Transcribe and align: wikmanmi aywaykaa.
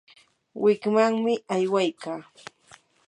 wikmanmi 0.61 1.33
aywaykaa. 1.55 2.21